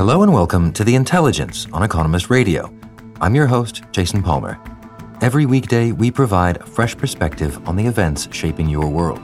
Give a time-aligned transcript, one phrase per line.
[0.00, 2.72] Hello and welcome to The Intelligence on Economist Radio.
[3.20, 4.58] I'm your host, Jason Palmer.
[5.20, 9.20] Every weekday, we provide a fresh perspective on the events shaping your world.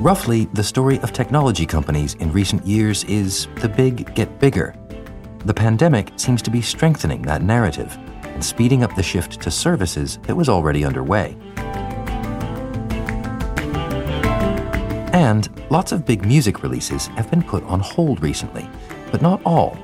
[0.00, 4.74] Roughly, the story of technology companies in recent years is the big get bigger.
[5.44, 10.18] The pandemic seems to be strengthening that narrative and speeding up the shift to services
[10.22, 11.36] that was already underway.
[15.70, 18.68] Lots of big music releases have been put on hold recently,
[19.10, 19.78] but not all.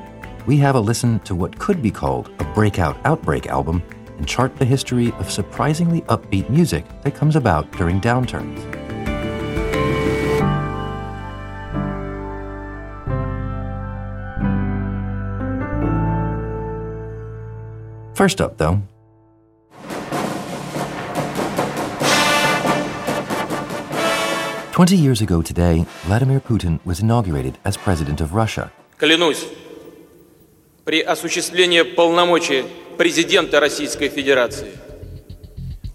[0.47, 3.83] We have a listen to what could be called a breakout outbreak album
[4.17, 8.63] and chart the history of surprisingly upbeat music that comes about during downturns.
[18.15, 18.81] First up, though,
[24.74, 28.72] Twenty years ago today, Vladimir Putin was inaugurated as president of Russia.
[28.98, 29.46] Клянусь,
[30.86, 32.66] при осуществлении полномочий
[32.98, 34.72] президента Российской Федерации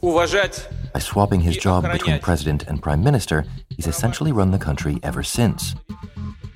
[0.01, 3.45] уважать By swapping his job between president and prime minister,
[3.77, 5.75] he's essentially run the country ever since.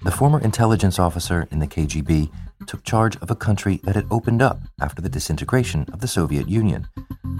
[0.04, 2.30] The former intelligence officer in the KGB
[2.68, 6.48] took charge of a country that had opened up after the disintegration of the Soviet
[6.48, 6.86] Union.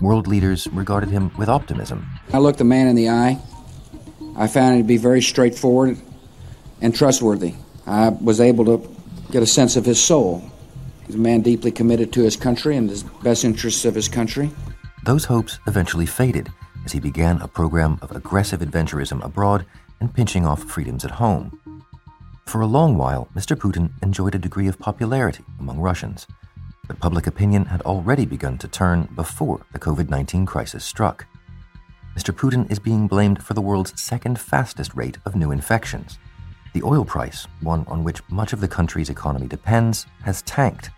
[0.01, 2.05] World leaders regarded him with optimism.
[2.33, 3.39] I looked the man in the eye.
[4.36, 5.98] I found him to be very straightforward
[6.82, 7.54] and trustworthy.
[7.86, 8.96] I was able to
[9.32, 10.44] get a sense of his soul.
[11.06, 14.52] He's a man deeply committed to his country and the best interests of his country.
[15.06, 16.50] Those hopes eventually faded
[16.86, 19.66] as he began a program of aggressive adventurism abroad
[20.00, 21.60] and pinching off freedoms at home.
[22.46, 23.56] For a long while, Mr.
[23.56, 26.28] Putin enjoyed a degree of popularity among Russians,
[26.88, 31.26] but public opinion had already begun to turn before the COVID 19 crisis struck.
[32.16, 32.32] Mr.
[32.32, 36.20] Putin is being blamed for the world's second fastest rate of new infections.
[36.74, 40.92] The oil price, one on which much of the country's economy depends, has tanked.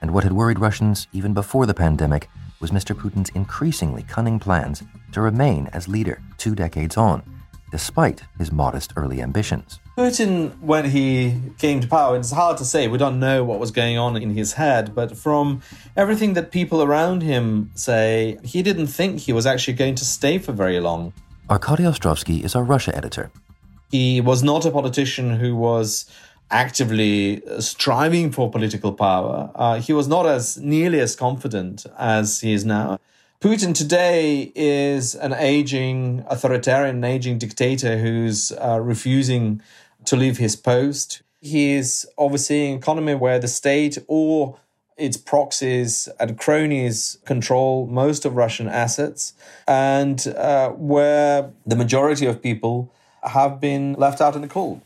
[0.00, 2.28] And what had worried Russians even before the pandemic
[2.60, 2.94] was Mr.
[2.94, 7.22] Putin's increasingly cunning plans to remain as leader two decades on,
[7.70, 9.80] despite his modest early ambitions.
[9.96, 12.86] Putin, when he came to power, it's hard to say.
[12.86, 15.62] We don't know what was going on in his head, but from
[15.96, 20.38] everything that people around him say, he didn't think he was actually going to stay
[20.38, 21.12] for very long.
[21.48, 23.30] Arkady Ostrovsky is our Russia editor.
[23.90, 26.10] He was not a politician who was
[26.50, 29.50] actively striving for political power.
[29.54, 32.98] Uh, he was not as nearly as confident as he is now.
[33.40, 39.60] Putin today is an aging authoritarian, an aging dictator who's uh, refusing
[40.06, 41.22] to leave his post.
[41.40, 44.58] He is overseeing an economy where the state or
[44.96, 49.34] its proxies and cronies control most of Russian assets,
[49.68, 52.90] and uh, where the majority of people
[53.22, 54.80] have been left out in the cold.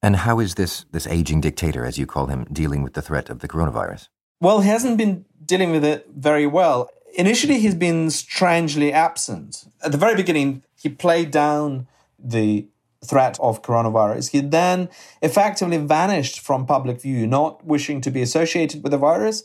[0.00, 3.28] And how is this this aging dictator, as you call him, dealing with the threat
[3.28, 4.08] of the coronavirus?
[4.40, 6.88] Well, he hasn't been dealing with it very well.
[7.18, 9.66] Initially, he's been strangely absent.
[9.84, 12.68] At the very beginning, he played down the
[13.04, 14.30] threat of coronavirus.
[14.30, 14.88] He then
[15.20, 19.42] effectively vanished from public view, not wishing to be associated with the virus.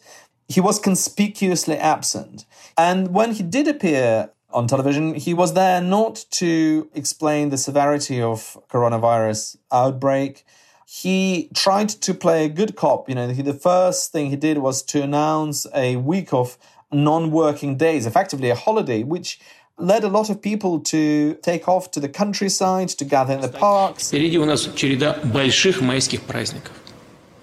[0.47, 2.45] He was conspicuously absent.
[2.77, 8.21] And when he did appear on television, he was there not to explain the severity
[8.21, 10.45] of coronavirus outbreak.
[10.85, 13.09] He tried to play a good cop.
[13.09, 16.55] You know, he, the first thing he did was to announce a week of
[16.92, 19.38] non-working days, effectively a holiday, which
[19.78, 23.48] led a lot of people to take off to the countryside, to gather in the
[23.48, 24.08] parks.
[24.08, 26.72] Впереди у нас череда больших майских праздников.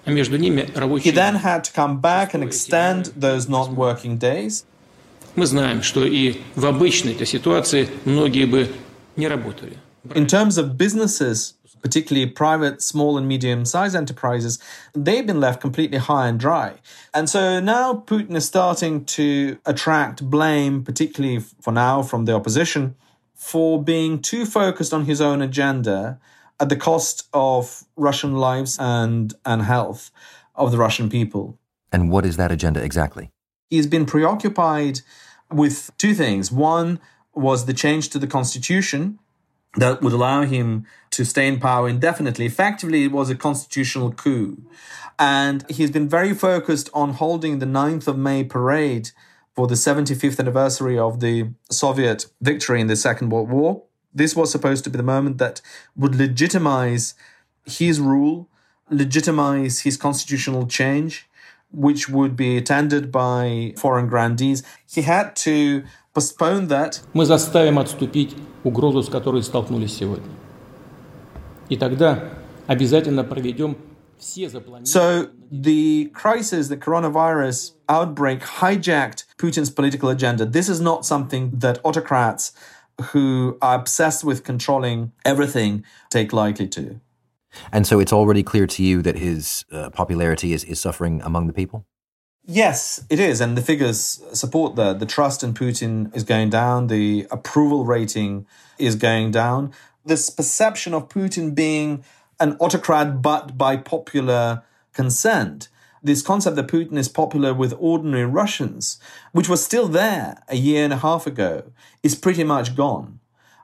[0.04, 4.64] А между ними He рабочие then had to come back and extend those non-working days.
[5.34, 8.70] Мы знаем, что и в обычной этой ситуации многие бы
[9.16, 9.78] не работали.
[10.14, 14.59] In terms of businesses, particularly private, small and medium sized enterprises,
[14.93, 16.75] they've been left completely high and dry.
[17.13, 22.95] And so now Putin is starting to attract blame, particularly for now from the opposition,
[23.35, 26.19] for being too focused on his own agenda
[26.59, 30.11] at the cost of Russian lives and, and health
[30.55, 31.57] of the Russian people.
[31.91, 33.31] And what is that agenda exactly?
[33.69, 35.01] He's been preoccupied
[35.51, 36.51] with two things.
[36.51, 36.99] One
[37.33, 39.19] was the change to the constitution
[39.75, 42.45] that would allow him to stay in power indefinitely.
[42.45, 44.61] Effectively, it was a constitutional coup.
[45.17, 49.11] And he's been very focused on holding the 9th of May parade
[49.55, 53.83] for the 75th anniversary of the Soviet victory in the Second World War.
[54.13, 55.61] This was supposed to be the moment that
[55.95, 57.13] would legitimize
[57.65, 58.49] his rule,
[58.89, 61.29] legitimize his constitutional change,
[61.70, 64.62] which would be attended by foreign grandees.
[64.86, 65.84] He had to
[66.14, 67.00] postpone that.
[67.12, 68.34] Мы заставим отступить
[68.64, 70.30] угрозу, с которой столкнулись сегодня.
[71.68, 72.30] И тогда
[72.66, 73.76] обязательно проведем
[74.84, 80.46] So the crisis, the coronavirus outbreak hijacked Putin's political agenda.
[80.46, 82.52] This is not something that autocrats
[83.12, 86.98] who are obsessed with controlling everything take lightly to.
[87.71, 91.47] And so it's already clear to you that his uh, popularity is, is suffering among
[91.47, 91.85] the people?
[92.43, 93.39] Yes, it is.
[93.39, 94.99] And the figures support that.
[94.99, 98.47] The trust in Putin is going down, the approval rating
[98.79, 99.71] is going down.
[100.03, 102.03] This perception of Putin being
[102.39, 104.63] an autocrat, but by popular
[104.93, 105.69] consent.
[106.03, 108.99] This concept that Putin is popular with ordinary Russians,
[109.31, 111.71] which was still there a year and a half ago,
[112.01, 113.20] is pretty much gone.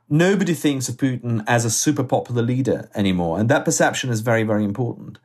[0.09, 3.39] Nobody thinks of Putin as a super popular leader anymore.
[3.39, 5.19] And that perception is very, very important.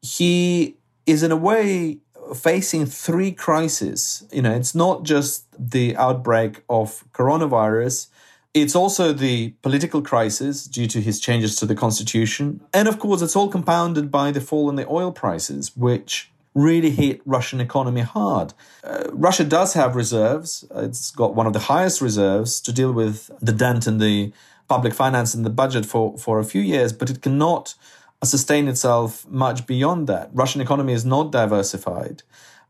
[0.00, 0.76] He
[1.06, 1.98] is, in a way,
[2.36, 4.26] facing three crises.
[4.32, 8.08] You know, it's not just the outbreak of coronavirus,
[8.54, 12.60] it's also the political crisis due to his changes to the constitution.
[12.72, 16.90] And of course, it's all compounded by the fall in the oil prices, which really
[16.90, 18.54] hit Russian economy hard.
[18.82, 20.64] Uh, Russia does have reserves.
[20.74, 24.32] It's got one of the highest reserves to deal with the dent in the
[24.68, 27.74] public finance and the budget for, for a few years, but it cannot
[28.24, 30.30] sustain itself much beyond that.
[30.32, 32.22] Russian economy is not diversified.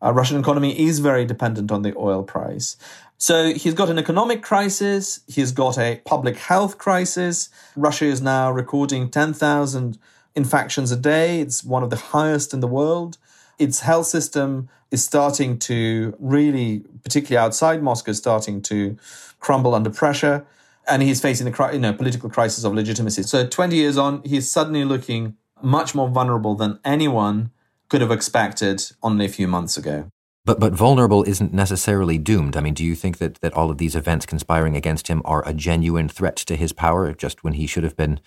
[0.03, 2.77] Uh, Russian economy is very dependent on the oil price.
[3.17, 5.21] So he's got an economic crisis.
[5.27, 7.49] He's got a public health crisis.
[7.75, 9.99] Russia is now recording 10,000
[10.37, 11.41] infections a day.
[11.41, 13.19] It's one of the highest in the world.
[13.59, 18.97] Its health system is starting to really, particularly outside Moscow, starting to
[19.41, 20.47] crumble under pressure.
[20.87, 23.25] And he's facing the you know, political crisis of legitimacy.
[23.25, 27.51] So 20 years on, he's suddenly looking much more vulnerable than anyone
[27.89, 30.11] could have expected only a few months ago.
[30.45, 32.57] But but vulnerable isn't necessarily doomed.
[32.57, 35.47] I mean, do you think that, that all of these events conspiring against him are
[35.47, 38.21] a genuine threat to his power just when he should have been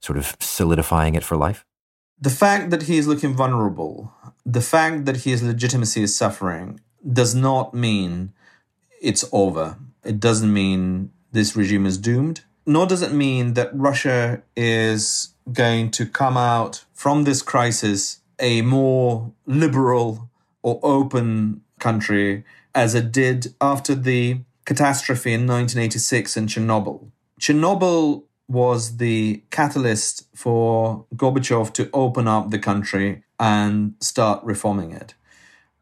[0.00, 1.64] sort of solidifying it for life?
[2.20, 4.12] The fact that he is looking vulnerable,
[4.44, 6.80] the fact that his legitimacy is suffering,
[7.10, 8.32] does not mean
[9.00, 9.78] it's over.
[10.04, 12.42] It doesn't mean this regime is doomed.
[12.66, 18.62] Nor does it mean that Russia is going to come out from this crisis a
[18.62, 20.28] more liberal
[20.62, 22.44] or open country
[22.74, 27.10] as it did after the catastrophe in 1986 in Chernobyl.
[27.40, 35.14] Chernobyl was the catalyst for Gorbachev to open up the country and start reforming it.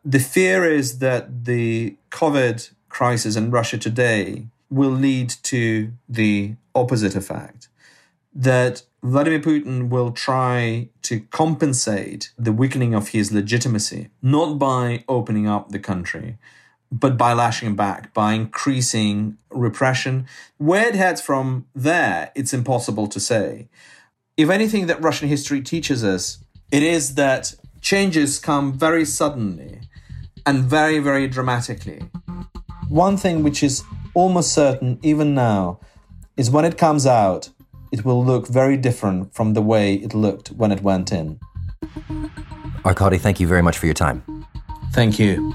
[0.05, 7.17] The fear is that the COVID crisis in Russia today will lead to the opposite
[7.17, 7.69] effect
[8.35, 15.49] that Vladimir Putin will try to compensate the weakening of his legitimacy, not by opening
[15.49, 16.37] up the country,
[16.91, 20.27] but by lashing back, by increasing repression.
[20.57, 23.69] Where it heads from there, it's impossible to say.
[24.37, 26.39] If anything that Russian history teaches us,
[26.71, 29.81] it is that changes come very suddenly
[30.47, 32.01] and very, very dramatically.
[32.89, 33.85] One thing which is
[34.15, 35.81] almost certain, even now,
[36.37, 37.51] is when it comes out,
[37.93, 41.39] it will look very different from the way it looked when it went in.
[42.85, 44.23] Arkady, thank you very much for your time.
[44.93, 45.55] Thank you.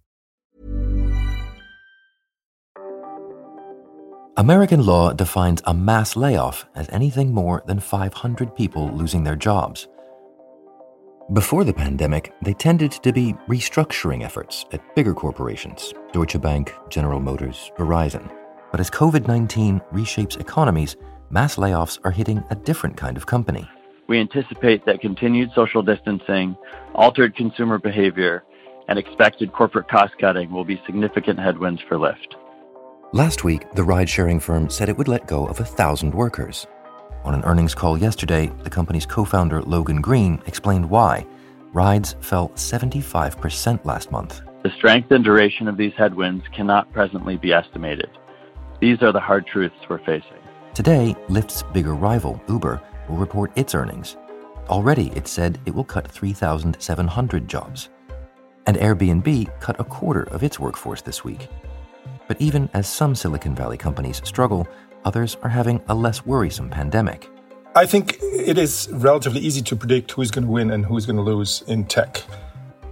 [4.41, 9.87] American law defines a mass layoff as anything more than 500 people losing their jobs.
[11.31, 17.19] Before the pandemic, they tended to be restructuring efforts at bigger corporations Deutsche Bank, General
[17.19, 18.35] Motors, Verizon.
[18.71, 20.97] But as COVID 19 reshapes economies,
[21.29, 23.69] mass layoffs are hitting a different kind of company
[24.07, 26.57] we anticipate that continued social distancing,
[26.95, 28.43] altered consumer behavior,
[28.89, 32.35] and expected corporate cost cutting will be significant headwinds for Lyft.
[33.13, 36.65] Last week, the ride sharing firm said it would let go of a thousand workers.
[37.25, 41.27] On an earnings call yesterday, the company's co founder Logan Green explained why.
[41.73, 44.39] Rides fell 75% last month.
[44.63, 48.09] The strength and duration of these headwinds cannot presently be estimated.
[48.79, 50.39] These are the hard truths we're facing.
[50.73, 54.15] Today, Lyft's bigger rival, Uber, will report its earnings.
[54.69, 57.89] Already, it said it will cut 3,700 jobs.
[58.67, 61.49] And Airbnb cut a quarter of its workforce this week.
[62.27, 64.67] But even as some Silicon Valley companies struggle,
[65.05, 67.29] others are having a less worrisome pandemic.
[67.73, 71.15] I think it is relatively easy to predict who's going to win and who's going
[71.15, 72.21] to lose in tech.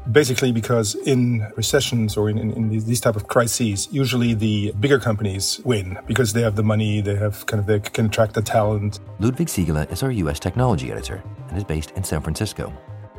[0.09, 4.98] Basically because in recessions or in, in, in, these type of crises usually the bigger
[4.98, 8.41] companies win because they have the money they have kind of they can attract the
[8.41, 9.01] talent.
[9.19, 12.69] Ludwig siegele is our us technology editor and is based in san francisco.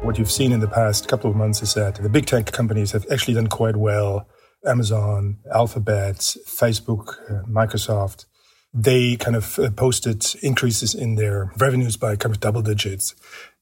[0.00, 2.90] What you've seen in the past couple of months is that the big tech companies
[2.93, 4.26] have actually done quite well
[4.67, 8.26] amazon alphabet facebook uh, microsoft
[8.73, 13.14] they kind of uh, posted increases in their revenues by kind of double digits.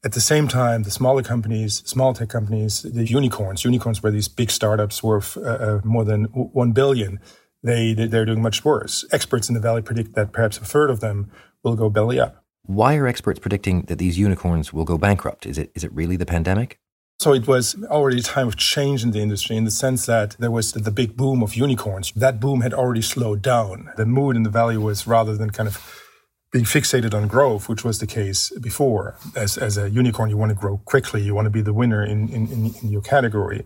[0.03, 4.27] At the same time, the smaller companies, small tech companies, the unicorns, unicorns were these
[4.27, 7.19] big startups worth uh, uh more than 1 billion.
[7.63, 9.03] They, they're doing much worse.
[9.11, 11.29] Experts in the Valley predict that perhaps a third of them
[11.63, 12.45] will go belly up.
[12.63, 15.45] Why are experts predicting that these unicorns will go bankrupt?
[15.45, 16.79] Is it, is it really the pandemic?
[17.19, 20.37] So it was already a time of change in the industry in the sense that
[20.39, 22.13] there was the, big boom of unicorns.
[22.13, 23.91] That boom had already slowed down.
[23.97, 25.77] The mood in the valley was rather than kind of
[26.53, 29.17] being fixated on growth, which was the case before.
[29.35, 31.21] As, as a unicorn, you want to grow quickly.
[31.21, 33.65] You want to be the winner in, in, in your category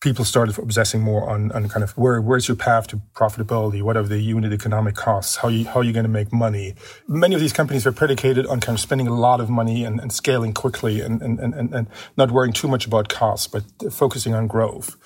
[0.00, 3.96] people started obsessing more on, on kind of where where's your path to profitability, what
[3.96, 6.74] are the unit economic costs, how you how are you going to make money.
[7.06, 10.00] Many of these companies are predicated on kind of spending a lot of money and,
[10.00, 11.86] and scaling quickly and, and, and, and
[12.16, 14.96] not worrying too much about costs, but focusing on growth.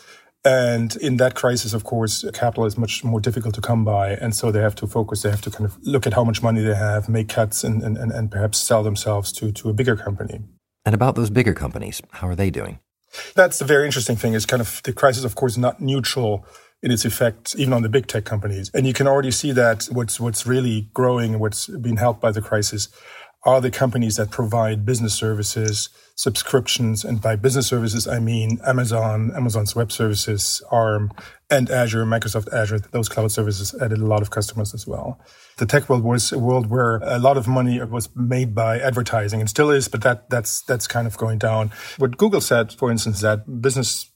[0.45, 4.11] And in that crisis, of course, capital is much more difficult to come by.
[4.15, 5.23] And so they have to focus.
[5.23, 7.81] They have to kind of look at how much money they have, make cuts, and,
[7.83, 10.41] and, and perhaps sell themselves to, to a bigger company.
[10.85, 12.81] And about those bigger companies, how are they doing?
[13.35, 16.47] That's the very interesting thing is kind of the crisis, of course, not neutral
[16.83, 18.71] in its effect, even on the big tech companies.
[18.75, 22.33] And you can already see that what's, what's really growing and what's being helped by
[22.33, 22.89] the crisis
[23.45, 27.05] are the companies that provide business services, subscriptions.
[27.05, 31.13] And by business services, I mean Amazon, Amazon's web services, ARM,
[31.51, 32.79] and Azure, Microsoft Azure.
[32.79, 35.21] Those cloud services added a lot of customers as well.
[35.59, 39.41] The tech world was a world where a lot of money was made by advertising
[39.41, 41.73] and still is, but that, that's, that's kind of going down.
[41.99, 44.09] What Google said, for instance, that business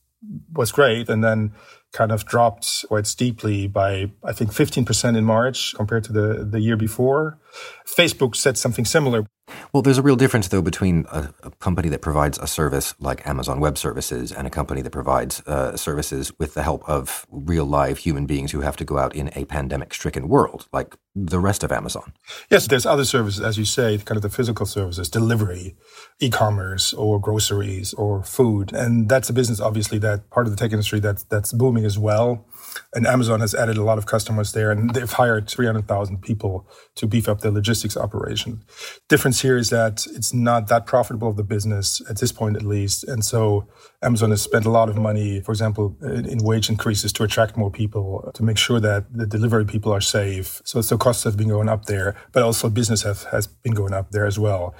[0.52, 1.52] was great and then
[1.96, 6.60] kind of dropped quite steeply by, I think, 15% in March compared to the, the
[6.60, 7.38] year before.
[7.86, 9.24] Facebook said something similar.
[9.72, 13.26] Well, there's a real difference, though, between a, a, company that provides a service like
[13.26, 17.64] Amazon Web Services and a company that provides uh, services with the help of real
[17.64, 21.40] live human beings who have to go out in a pandemic stricken world, like the
[21.40, 22.12] rest of Amazon.
[22.50, 25.76] Yes, there's other services, as you say, kind of the physical services, delivery,
[26.20, 28.72] e commerce, or groceries, or food.
[28.72, 31.98] And that's a business, obviously, that part of the tech industry that's, that's booming as
[31.98, 32.46] well.
[32.94, 37.06] And Amazon has added a lot of customers there, and they've hired 300,000 people to
[37.06, 38.62] beef up their logistics operation.
[39.08, 42.62] Difference here is that it's not that profitable of the business at this point, at
[42.62, 43.04] least.
[43.04, 43.66] And so
[44.02, 47.70] Amazon has spent a lot of money, for example, in wage increases to attract more
[47.70, 50.60] people, to make sure that the delivery people are safe.
[50.64, 53.92] So, so costs have been going up there, but also business have, has been going
[53.92, 54.74] up there as well.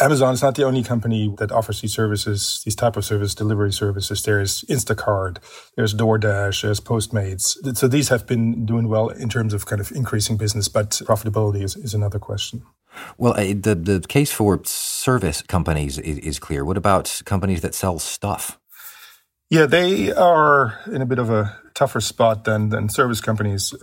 [0.00, 3.72] Amazon is not the only company that offers these services, these type of service delivery
[3.72, 4.22] services.
[4.22, 5.38] There's Instacart,
[5.76, 7.76] there's DoorDash, there's Postmates.
[7.76, 11.62] So these have been doing well in terms of kind of increasing business, but profitability
[11.62, 12.62] is, is another question.
[13.18, 16.64] Well, the the case for service companies is, is clear.
[16.64, 18.58] What about companies that sell stuff?
[19.48, 23.74] Yeah, they are in a bit of a tougher spot than than service companies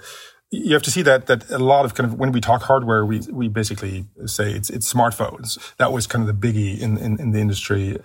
[0.51, 3.05] you have to see that that a lot of kind of when we talk hardware,
[3.05, 5.57] we we basically say it's it's smartphones.
[5.77, 7.97] That was kind of the biggie in, in, in the industry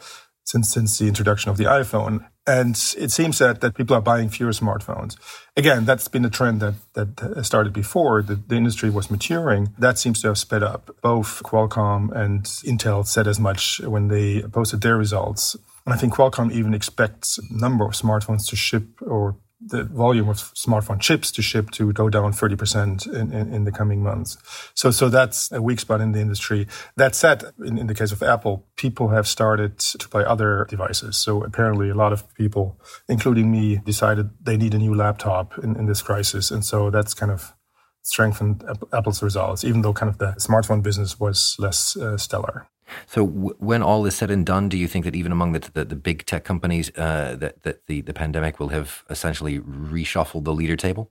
[0.45, 2.27] since since the introduction of the iPhone.
[2.45, 5.17] And it seems that, that people are buying fewer smartphones.
[5.57, 9.73] Again, that's been a trend that, that started before the, the industry was maturing.
[9.79, 10.91] That seems to have sped up.
[11.03, 15.55] Both Qualcomm and Intel said as much when they posted their results.
[15.87, 20.37] And I think Qualcomm even expects number of smartphones to ship or the volume of
[20.37, 24.37] smartphone chips to ship to go down 30% in, in, in, the coming months.
[24.75, 26.67] So, so that's a weak spot in the industry.
[26.97, 31.17] That said, in, in, the case of Apple, people have started to buy other devices.
[31.17, 35.77] So apparently a lot of people, including me, decided they need a new laptop in,
[35.77, 36.51] in this crisis.
[36.51, 37.55] And so that's kind of
[38.03, 42.67] strengthened Apple's results, even though kind of the smartphone business was less uh, stellar.
[43.07, 45.71] So, w- when all is said and done, do you think that even among the
[45.73, 50.45] the, the big tech companies, uh, that that the, the pandemic will have essentially reshuffled
[50.45, 51.11] the leader table?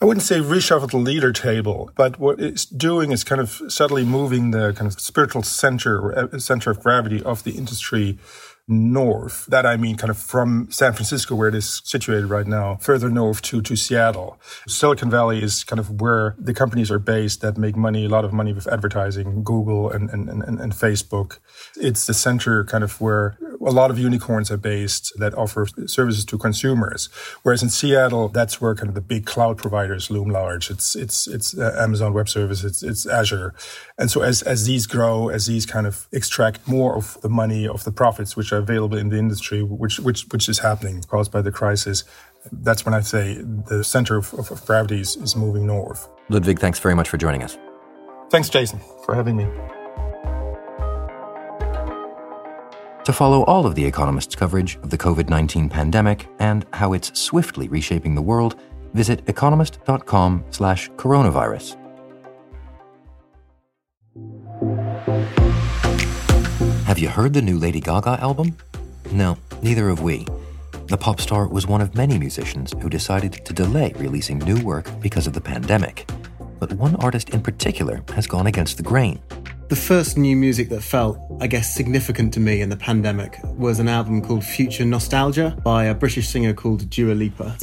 [0.00, 4.04] I wouldn't say reshuffle the leader table, but what it's doing is kind of subtly
[4.04, 8.18] moving the kind of spiritual center, uh, center of gravity of the industry
[8.68, 9.46] north.
[9.46, 13.08] That I mean kind of from San Francisco, where it is situated right now, further
[13.08, 14.40] north to, to Seattle.
[14.66, 18.24] Silicon Valley is kind of where the companies are based that make money, a lot
[18.24, 21.38] of money with advertising, Google and, and, and, and Facebook.
[21.76, 26.24] It's the center kind of where a lot of unicorns are based that offer services
[26.24, 27.08] to consumers.
[27.42, 30.70] Whereas in Seattle, that's where kind of the big cloud providers loom large.
[30.70, 33.54] It's, it's, it's uh, Amazon Web Service, it's, it's Azure.
[33.98, 37.66] And so as, as these grow, as these kind of extract more of the money,
[37.66, 41.32] of the profits, which are available in the industry, which which which is happening caused
[41.32, 42.04] by the crisis.
[42.52, 46.08] That's when I say the center of, of, of gravity is, is moving north.
[46.28, 47.58] Ludwig, thanks very much for joining us.
[48.30, 49.46] Thanks, Jason, for having me.
[53.04, 57.16] To follow all of The Economist's coverage of the COVID 19 pandemic and how it's
[57.18, 58.56] swiftly reshaping the world,
[58.94, 61.85] visit economist.com slash coronavirus.
[66.86, 68.56] Have you heard the new Lady Gaga album?
[69.10, 70.24] No, neither have we.
[70.86, 74.88] The pop star was one of many musicians who decided to delay releasing new work
[75.00, 76.08] because of the pandemic.
[76.60, 79.18] But one artist in particular has gone against the grain.
[79.66, 83.80] The first new music that felt, I guess, significant to me in the pandemic was
[83.80, 87.56] an album called Future Nostalgia by a British singer called Dua Lipa.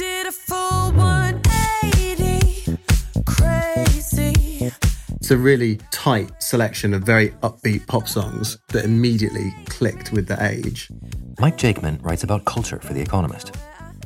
[5.24, 10.36] It's a really tight selection of very upbeat pop songs that immediately clicked with the
[10.44, 10.90] age.
[11.38, 13.56] Mike Jakeman writes about culture for The Economist.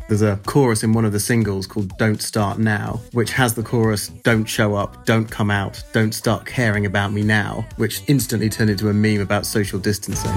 [0.07, 3.65] There's a chorus in one of the singles called Don't Start Now, which has the
[3.65, 8.49] chorus Don't show up, don't come out, don't start caring about me now, which instantly
[8.49, 10.31] turned into a meme about social distancing.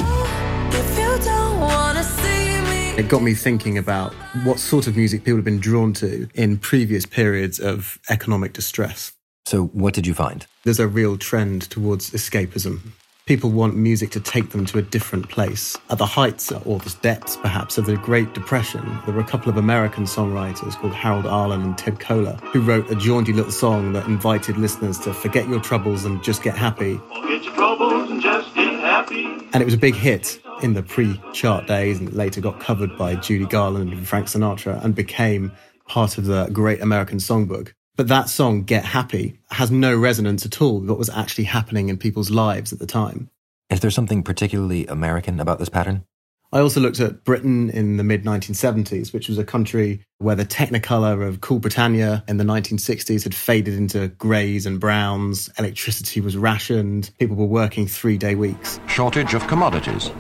[2.98, 6.58] It got me thinking about what sort of music people have been drawn to in
[6.58, 9.12] previous periods of economic distress.
[9.46, 10.46] So, what did you find?
[10.64, 12.94] There's a real trend towards escapism.
[13.28, 15.78] People want music to take them to a different place.
[15.90, 19.50] At the heights or the depths, perhaps, of the Great Depression, there were a couple
[19.50, 23.94] of American songwriters called Harold Arlen and Ted Koehler who wrote a jaunty little song
[23.94, 26.98] that invited listeners to forget your troubles and just get happy.
[27.14, 29.24] Forget your troubles and just get happy.
[29.54, 32.98] And it was a big hit in the pre chart days and later got covered
[32.98, 35.52] by Judy Garland and Frank Sinatra and became
[35.88, 37.74] part of the Great American Songbook.
[37.98, 41.90] But that song, Get Happy, has no resonance at all with what was actually happening
[41.90, 43.30] in people's lives at the time.
[43.70, 46.06] Is there something particularly American about this pattern?
[46.54, 50.46] I also looked at Britain in the mid 1970s, which was a country where the
[50.46, 56.36] technicolor of Cool Britannia in the 1960s had faded into greys and browns, electricity was
[56.36, 58.82] rationed, people were working three day weeks.
[58.88, 60.12] Shortage of commodities,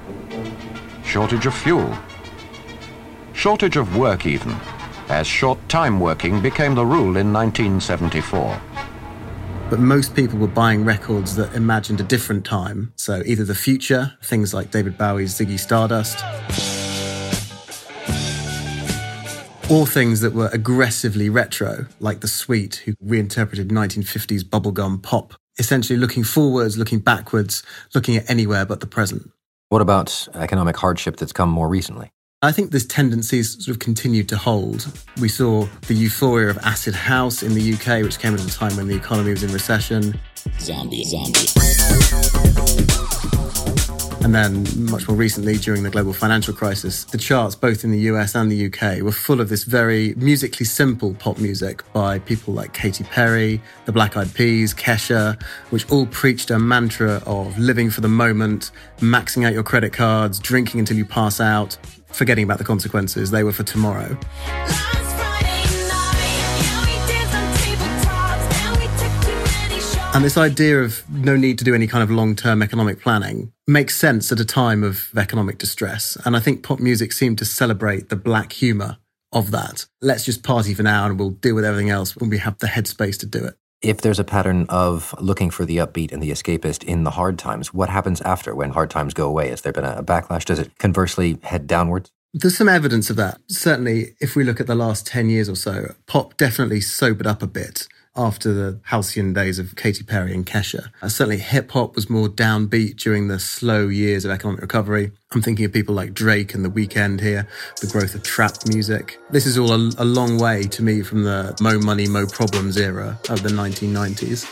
[1.04, 1.98] shortage of fuel,
[3.34, 4.56] shortage of work, even
[5.12, 8.62] as short time working became the rule in 1974.
[9.70, 12.94] But most people were buying records that imagined a different time.
[12.96, 16.20] So either the future, things like David Bowie's Ziggy Stardust,
[19.70, 26.00] or things that were aggressively retro, like The Sweet, who reinterpreted 1950s bubblegum pop, essentially
[26.00, 29.30] looking forwards, looking backwards, looking at anywhere but the present.
[29.68, 32.12] What about economic hardship that's come more recently?
[32.44, 34.88] I think this tendency sort of continued to hold.
[35.20, 38.76] We saw the euphoria of acid house in the UK, which came at a time
[38.78, 40.20] when the economy was in recession.
[40.60, 41.81] Zombie, zombie.
[44.24, 48.02] And then, much more recently, during the global financial crisis, the charts, both in the
[48.02, 52.54] US and the UK, were full of this very musically simple pop music by people
[52.54, 57.90] like Katy Perry, the Black Eyed Peas, Kesha, which all preached a mantra of living
[57.90, 62.60] for the moment, maxing out your credit cards, drinking until you pass out, forgetting about
[62.60, 63.32] the consequences.
[63.32, 64.18] They were for tomorrow.
[70.14, 73.54] And this idea of no need to do any kind of long term economic planning
[73.66, 76.18] makes sense at a time of economic distress.
[76.26, 78.98] And I think pop music seemed to celebrate the black humour
[79.32, 79.86] of that.
[80.02, 82.68] Let's just party for now and we'll deal with everything else when we have the
[82.68, 83.56] headspace to do it.
[83.82, 87.40] If there's a pattern of looking for the upbeat and the escapist in the hard
[87.40, 89.48] times, what happens after when hard times go away?
[89.48, 90.44] Has there been a backlash?
[90.44, 92.12] Does it conversely head downwards?
[92.34, 93.40] There's some evidence of that.
[93.48, 97.42] Certainly, if we look at the last 10 years or so, pop definitely sobered up
[97.42, 100.92] a bit after the halcyon days of Katy Perry and Kesha.
[101.02, 105.12] Uh, certainly hip hop was more downbeat during the slow years of economic recovery.
[105.32, 107.48] I'm thinking of people like Drake and The Weeknd here,
[107.80, 109.20] the growth of trap music.
[109.30, 112.78] This is all a, a long way to me from the Mo Money, Mo Problems
[112.78, 114.46] era of the 1990s.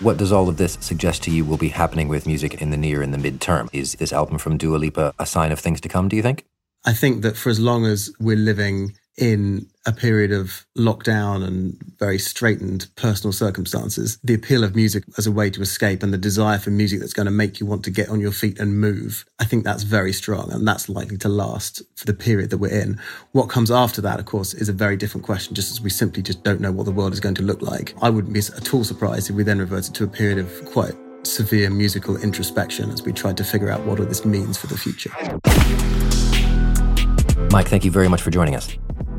[0.00, 2.76] What does all of this suggest to you will be happening with music in the
[2.76, 3.70] near and the midterm?
[3.72, 6.44] Is this album from Dua Lipa a sign of things to come, do you think?
[6.84, 11.76] I think that for as long as we're living in a period of lockdown and
[11.98, 16.18] very straitened personal circumstances, the appeal of music as a way to escape and the
[16.18, 18.78] desire for music that's going to make you want to get on your feet and
[18.78, 22.58] move, I think that's very strong and that's likely to last for the period that
[22.58, 23.00] we're in.
[23.32, 26.22] What comes after that, of course, is a very different question, just as we simply
[26.22, 27.94] just don't know what the world is going to look like.
[28.02, 30.94] I wouldn't be at all surprised if we then reverted to a period of quite
[31.22, 34.76] severe musical introspection as we tried to figure out what all this means for the
[34.76, 35.10] future.
[37.50, 38.76] Mike, thank you very much for joining us.